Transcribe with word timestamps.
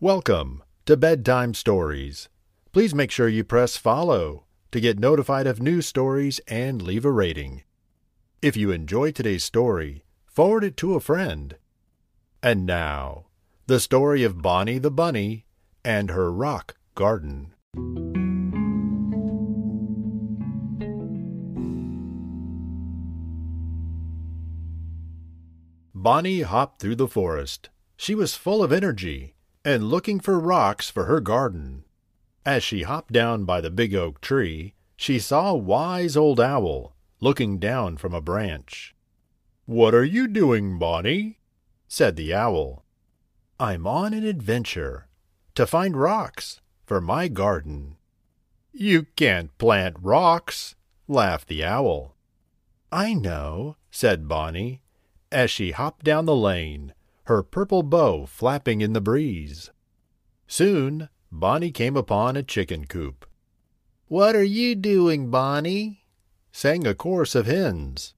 Welcome 0.00 0.62
to 0.86 0.96
Bedtime 0.96 1.54
Stories. 1.54 2.28
Please 2.70 2.94
make 2.94 3.10
sure 3.10 3.26
you 3.26 3.42
press 3.42 3.76
follow 3.76 4.44
to 4.70 4.78
get 4.78 5.00
notified 5.00 5.48
of 5.48 5.60
new 5.60 5.82
stories 5.82 6.38
and 6.46 6.80
leave 6.80 7.04
a 7.04 7.10
rating. 7.10 7.64
If 8.40 8.56
you 8.56 8.70
enjoy 8.70 9.10
today's 9.10 9.42
story, 9.42 10.04
forward 10.24 10.62
it 10.62 10.76
to 10.76 10.94
a 10.94 11.00
friend. 11.00 11.56
And 12.40 12.64
now, 12.64 13.26
the 13.66 13.80
story 13.80 14.22
of 14.22 14.40
Bonnie 14.40 14.78
the 14.78 14.92
Bunny 14.92 15.46
and 15.84 16.10
her 16.10 16.30
rock 16.30 16.76
garden. 16.94 17.54
Bonnie 25.92 26.42
hopped 26.42 26.80
through 26.80 26.94
the 26.94 27.08
forest. 27.08 27.70
She 27.96 28.14
was 28.14 28.36
full 28.36 28.62
of 28.62 28.70
energy 28.70 29.34
and 29.64 29.88
looking 29.88 30.20
for 30.20 30.38
rocks 30.38 30.90
for 30.90 31.04
her 31.04 31.20
garden. 31.20 31.84
As 32.44 32.62
she 32.62 32.82
hopped 32.82 33.12
down 33.12 33.44
by 33.44 33.60
the 33.60 33.70
big 33.70 33.94
oak 33.94 34.20
tree, 34.20 34.74
she 34.96 35.18
saw 35.18 35.54
wise 35.54 36.16
old 36.16 36.40
owl 36.40 36.94
looking 37.20 37.58
down 37.58 37.96
from 37.96 38.14
a 38.14 38.20
branch. 38.20 38.94
What 39.66 39.94
are 39.94 40.04
you 40.04 40.28
doing, 40.28 40.78
Bonnie? 40.78 41.38
said 41.88 42.16
the 42.16 42.32
owl. 42.34 42.84
I'm 43.60 43.86
on 43.86 44.14
an 44.14 44.24
adventure 44.24 45.08
to 45.54 45.66
find 45.66 45.96
rocks 45.96 46.60
for 46.86 47.00
my 47.00 47.28
garden. 47.28 47.96
You 48.72 49.06
can't 49.16 49.56
plant 49.58 49.96
rocks, 50.00 50.76
laughed 51.08 51.48
the 51.48 51.64
owl. 51.64 52.14
I 52.92 53.14
know, 53.14 53.76
said 53.90 54.28
Bonnie, 54.28 54.82
as 55.30 55.50
she 55.50 55.72
hopped 55.72 56.04
down 56.04 56.26
the 56.26 56.36
lane, 56.36 56.94
her 57.28 57.42
purple 57.42 57.82
bow 57.82 58.24
flapping 58.24 58.80
in 58.80 58.94
the 58.94 59.02
breeze. 59.02 59.70
Soon 60.46 61.10
Bonnie 61.30 61.70
came 61.70 61.94
upon 61.94 62.38
a 62.38 62.42
chicken 62.42 62.86
coop. 62.86 63.26
What 64.06 64.34
are 64.34 64.42
you 64.42 64.74
doing, 64.74 65.30
Bonnie? 65.30 66.06
sang 66.52 66.86
a 66.86 66.94
chorus 66.94 67.34
of 67.34 67.44
hens. 67.44 68.14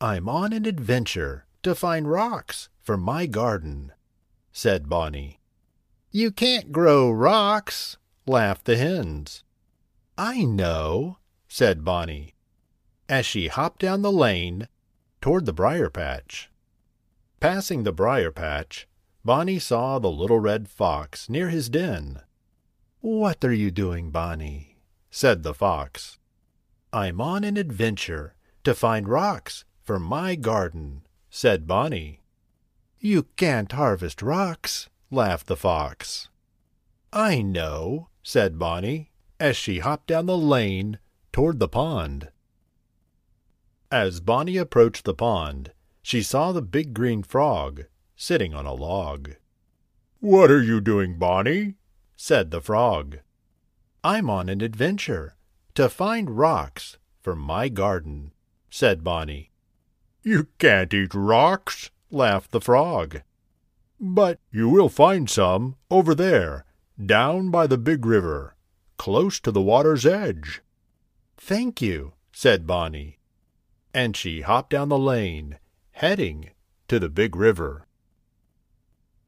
I'm 0.00 0.28
on 0.28 0.52
an 0.52 0.66
adventure 0.66 1.46
to 1.64 1.74
find 1.74 2.08
rocks 2.08 2.68
for 2.80 2.96
my 2.96 3.26
garden, 3.26 3.90
said 4.52 4.88
Bonnie. 4.88 5.40
You 6.12 6.30
can't 6.30 6.70
grow 6.70 7.10
rocks, 7.10 7.96
laughed 8.24 8.66
the 8.66 8.76
hens. 8.76 9.42
I 10.16 10.44
know, 10.44 11.18
said 11.48 11.84
Bonnie, 11.84 12.36
as 13.08 13.26
she 13.26 13.48
hopped 13.48 13.80
down 13.80 14.02
the 14.02 14.12
lane 14.12 14.68
toward 15.20 15.44
the 15.44 15.52
briar 15.52 15.90
patch. 15.90 16.52
Passing 17.40 17.84
the 17.84 17.92
briar 17.92 18.32
patch, 18.32 18.88
Bonnie 19.24 19.60
saw 19.60 19.98
the 19.98 20.10
little 20.10 20.40
red 20.40 20.68
fox 20.68 21.28
near 21.28 21.50
his 21.50 21.68
den. 21.68 22.20
What 23.00 23.44
are 23.44 23.52
you 23.52 23.70
doing, 23.70 24.10
Bonnie? 24.10 24.78
said 25.10 25.44
the 25.44 25.54
fox. 25.54 26.18
I'm 26.92 27.20
on 27.20 27.44
an 27.44 27.56
adventure 27.56 28.34
to 28.64 28.74
find 28.74 29.08
rocks 29.08 29.64
for 29.84 30.00
my 30.00 30.34
garden, 30.34 31.02
said 31.30 31.66
Bonnie. 31.66 32.22
You 32.98 33.24
can't 33.36 33.70
harvest 33.70 34.20
rocks, 34.20 34.88
laughed 35.10 35.46
the 35.46 35.56
fox. 35.56 36.28
I 37.12 37.40
know, 37.40 38.08
said 38.22 38.58
Bonnie, 38.58 39.12
as 39.38 39.56
she 39.56 39.78
hopped 39.78 40.08
down 40.08 40.26
the 40.26 40.36
lane 40.36 40.98
toward 41.32 41.60
the 41.60 41.68
pond. 41.68 42.30
As 43.92 44.20
Bonnie 44.20 44.56
approached 44.56 45.04
the 45.04 45.14
pond, 45.14 45.72
she 46.08 46.22
saw 46.22 46.52
the 46.52 46.62
big 46.62 46.94
green 46.94 47.22
frog 47.22 47.84
sitting 48.16 48.54
on 48.54 48.64
a 48.64 48.72
log. 48.72 49.32
What 50.20 50.50
are 50.50 50.62
you 50.62 50.80
doing, 50.80 51.18
Bonnie? 51.18 51.74
said 52.16 52.50
the 52.50 52.62
frog. 52.62 53.18
I'm 54.02 54.30
on 54.30 54.48
an 54.48 54.62
adventure 54.62 55.36
to 55.74 55.90
find 55.90 56.38
rocks 56.38 56.96
for 57.20 57.36
my 57.36 57.68
garden, 57.68 58.32
said 58.70 59.04
Bonnie. 59.04 59.50
You 60.22 60.48
can't 60.58 60.94
eat 60.94 61.12
rocks, 61.12 61.90
laughed 62.10 62.52
the 62.52 62.62
frog. 62.62 63.20
But 64.00 64.40
you 64.50 64.70
will 64.70 64.88
find 64.88 65.28
some 65.28 65.76
over 65.90 66.14
there, 66.14 66.64
down 67.04 67.50
by 67.50 67.66
the 67.66 67.76
big 67.76 68.06
river, 68.06 68.56
close 68.96 69.38
to 69.40 69.52
the 69.52 69.60
water's 69.60 70.06
edge. 70.06 70.62
Thank 71.36 71.82
you, 71.82 72.14
said 72.32 72.66
Bonnie 72.66 73.18
and 73.94 74.16
she 74.16 74.42
hopped 74.42 74.70
down 74.70 74.88
the 74.88 74.98
lane, 74.98 75.58
heading 75.98 76.48
to 76.86 77.00
the 77.00 77.08
big 77.08 77.34
river. 77.34 77.84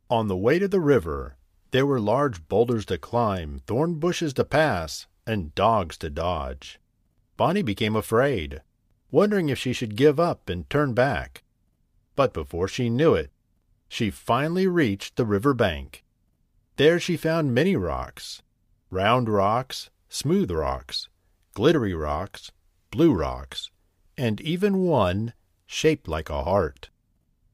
On 0.09 0.29
the 0.29 0.37
way 0.37 0.57
to 0.57 0.69
the 0.69 0.79
river, 0.79 1.37
there 1.73 1.85
were 1.85 1.99
large 1.99 2.47
boulders 2.47 2.87
to 2.87 2.97
climb, 2.97 3.61
thorn 3.67 3.95
bushes 3.95 4.33
to 4.35 4.45
pass, 4.45 5.09
and 5.27 5.53
dogs 5.57 5.99
to 5.99 6.09
dodge. 6.09 6.79
Bonnie 7.37 7.63
became 7.63 7.97
afraid, 7.97 8.63
wondering 9.11 9.49
if 9.49 9.59
she 9.59 9.73
should 9.73 9.97
give 9.97 10.21
up 10.21 10.49
and 10.49 10.71
turn 10.71 10.95
back. 10.95 11.43
But 12.15 12.33
before 12.33 12.69
she 12.69 12.89
knew 12.89 13.15
it, 13.15 13.33
she 13.89 14.09
finally 14.09 14.69
reached 14.69 15.17
the 15.17 15.27
river 15.27 15.53
bank. 15.53 16.05
There 16.77 17.01
she 17.01 17.17
found 17.17 17.53
many 17.53 17.75
rocks 17.75 18.43
round 18.93 19.29
rocks, 19.29 19.91
smooth 20.09 20.53
rocks, 20.53 21.09
glittery 21.53 21.95
rocks, 21.95 22.53
blue 22.93 23.13
rocks, 23.13 23.73
and 24.17 24.41
even 24.41 24.79
one 24.79 25.33
shaped 25.73 26.09
like 26.09 26.29
a 26.29 26.43
heart. 26.43 26.91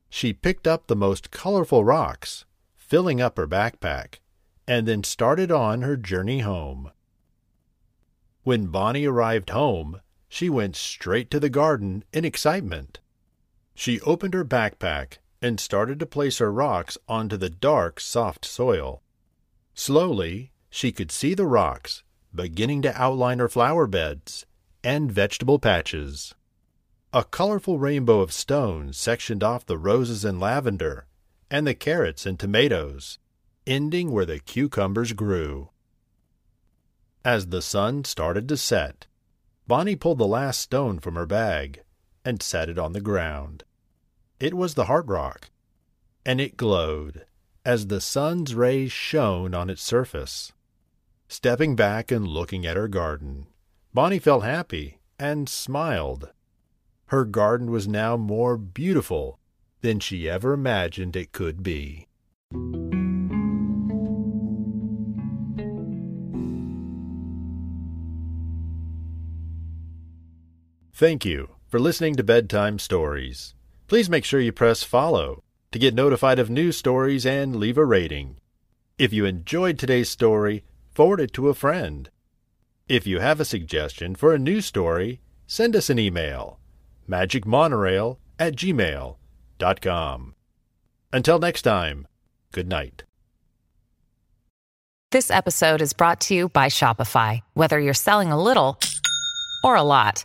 She 0.09 0.33
picked 0.33 0.67
up 0.67 0.87
the 0.87 0.97
most 0.97 1.31
colorful 1.31 1.85
rocks, 1.85 2.47
filling 2.75 3.21
up 3.21 3.37
her 3.37 3.47
backpack, 3.47 4.21
and 4.67 4.89
then 4.89 5.05
started 5.05 5.53
on 5.53 5.83
her 5.83 5.99
journey 5.99 6.39
home. 6.41 6.91
When 8.43 8.69
Bonnie 8.69 9.05
arrived 9.05 9.51
home, 9.51 10.01
she 10.31 10.49
went 10.49 10.77
straight 10.77 11.31
to 11.31 11.39
the 11.39 11.51
garden 11.51 12.05
in 12.11 12.25
excitement. 12.25 13.01
She 13.75 14.01
opened 14.01 14.33
her 14.33 14.47
backpack 14.47 15.19
and 15.43 15.61
started 15.61 16.01
to 16.01 16.07
place 16.07 16.39
her 16.39 16.51
rocks 16.51 16.97
onto 17.07 17.37
the 17.37 17.51
dark, 17.51 18.01
soft 18.01 18.47
soil. 18.47 19.03
Slowly, 19.75 20.53
she 20.71 20.91
could 20.91 21.13
see 21.13 21.35
the 21.35 21.47
rocks 21.47 22.03
beginning 22.35 22.81
to 22.83 22.99
outline 22.99 23.41
her 23.41 23.49
flower 23.51 23.87
beds 23.87 24.47
and 24.83 25.13
vegetable 25.13 25.59
patches. 25.59 26.35
A 27.17 27.25
colorful 27.25 27.79
rainbow 27.79 28.21
of 28.21 28.31
stones 28.31 28.99
sectioned 28.99 29.43
off 29.43 29.65
the 29.65 29.79
roses 29.79 30.23
and 30.23 30.39
lavender, 30.39 31.07
and 31.51 31.67
the 31.67 31.73
carrots 31.73 32.27
and 32.27 32.39
tomatoes, 32.39 33.19
ending 33.67 34.13
where 34.13 34.27
the 34.27 34.39
cucumbers 34.39 35.15
grew. 35.15 35.71
As 37.25 37.47
the 37.47 37.63
sun 37.63 38.05
started 38.05 38.47
to 38.51 38.59
set, 38.59 39.07
Bonnie 39.67 39.97
pulled 39.97 40.19
the 40.19 40.27
last 40.27 40.61
stone 40.61 40.99
from 40.99 41.15
her 41.15 41.25
bag 41.25 41.85
and 42.23 42.43
set 42.43 42.69
it 42.69 42.79
on 42.79 42.93
the 42.93 43.01
ground. 43.01 43.65
It 44.39 44.53
was 44.53 44.75
the 44.75 44.85
heart 44.85 45.07
rock, 45.07 45.49
and 46.27 46.39
it 46.39 46.59
glowed 46.59 47.25
as 47.65 47.87
the 47.87 48.03
sun's 48.03 48.55
rays 48.55 48.93
shone 48.93 49.55
on 49.55 49.71
its 49.71 49.83
surface. 49.83 50.53
Stepping 51.29 51.77
back 51.77 52.11
and 52.11 52.29
looking 52.29 52.67
at 52.67 52.77
her 52.77 52.89
garden, 52.89 53.47
Bonnie 53.95 54.19
felt 54.19 54.45
happy 54.45 54.99
and 55.19 55.49
smiled 55.49 56.31
her 57.07 57.25
garden 57.25 57.71
was 57.71 57.87
now 57.87 58.17
more 58.17 58.57
beautiful 58.57 59.39
than 59.81 60.01
she 60.01 60.29
ever 60.29 60.53
imagined 60.53 61.15
it 61.15 61.33
could 61.33 61.63
be. 61.63 62.07
Thank 70.93 71.25
you 71.25 71.51
for 71.69 71.79
listening 71.79 72.15
to 72.17 72.25
Bedtime 72.25 72.79
Stories. 72.79 73.55
Please 73.87 74.11
make 74.11 74.25
sure 74.25 74.41
you 74.41 74.51
press 74.51 74.83
follow 74.83 75.43
to 75.71 75.79
get 75.79 75.95
notified 75.95 76.39
of 76.39 76.51
new 76.51 76.73
stories 76.73 77.27
and 77.27 77.57
leave 77.57 77.79
a 77.79 77.85
rating. 77.85 78.37
If 78.99 79.13
you 79.13 79.27
enjoyed 79.27 79.79
today's 79.79 80.09
story, 80.09 80.65
forward 80.91 81.21
it 81.21 81.33
to 81.35 81.49
a 81.49 81.55
friend. 81.55 82.09
If 82.89 83.07
you 83.07 83.21
have 83.21 83.41
a 83.41 83.45
suggestion 83.45 84.15
for 84.15 84.35
a 84.35 84.39
new 84.39 84.61
story, 84.61 85.21
send 85.47 85.77
us 85.77 85.91
an 85.91 85.99
email 85.99 86.59
magicmonorail 87.09 88.19
at 88.39 88.55
gmail.com. 88.57 90.35
Until 91.13 91.39
next 91.39 91.63
time, 91.63 92.07
good 92.53 92.69
night. 92.69 93.05
This 95.13 95.31
episode 95.31 95.81
is 95.81 95.93
brought 95.93 96.21
to 96.23 96.35
you 96.35 96.49
by 96.49 96.67
Shopify. 96.67 97.41
Whether 97.55 97.79
you're 97.79 97.95
selling 97.95 98.33
a 98.33 98.43
little 98.43 98.79
or 99.63 99.77
a 99.77 99.83
lot, 99.83 100.25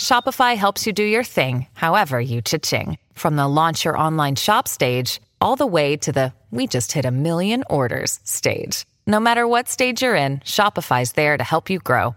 Shopify 0.00 0.56
helps 0.56 0.86
you 0.86 0.92
do 0.92 1.04
your 1.04 1.22
thing, 1.22 1.66
however 1.74 2.20
you 2.20 2.40
cha-ching. 2.40 2.98
From 3.12 3.36
the 3.36 3.46
launch 3.46 3.84
your 3.84 3.98
online 3.98 4.36
shop 4.36 4.66
stage, 4.68 5.20
all 5.40 5.54
the 5.54 5.66
way 5.66 5.96
to 5.98 6.12
the 6.12 6.32
we 6.50 6.66
just 6.66 6.92
hit 6.92 7.04
a 7.04 7.10
million 7.10 7.62
orders 7.68 8.20
stage. 8.24 8.86
No 9.06 9.20
matter 9.20 9.46
what 9.46 9.68
stage 9.68 10.02
you're 10.02 10.14
in, 10.14 10.38
Shopify's 10.38 11.12
there 11.12 11.36
to 11.36 11.44
help 11.44 11.68
you 11.68 11.78
grow. 11.78 12.16